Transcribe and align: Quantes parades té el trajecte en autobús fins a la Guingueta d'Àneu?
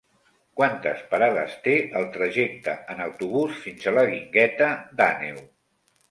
Quantes 0.59 1.01
parades 1.09 1.51
té 1.65 1.73
el 1.99 2.07
trajecte 2.15 2.73
en 2.93 3.03
autobús 3.05 3.59
fins 3.67 3.85
a 3.91 3.93
la 3.99 4.05
Guingueta 4.13 4.71
d'Àneu? 5.03 5.37